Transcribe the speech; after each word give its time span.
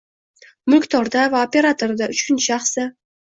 mulkdorda 0.73 1.25
va 1.35 1.43
operatorda, 1.49 2.09
uchinchi 2.17 2.47
shaxsda 2.49 2.89